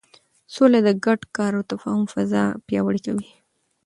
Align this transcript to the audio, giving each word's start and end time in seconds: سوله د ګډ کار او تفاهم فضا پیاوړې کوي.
سوله 0.53 0.79
د 0.87 0.89
ګډ 1.05 1.21
کار 1.37 1.51
او 1.57 1.63
تفاهم 1.71 2.03
فضا 2.13 2.43
پیاوړې 2.67 3.01
کوي. 3.05 3.29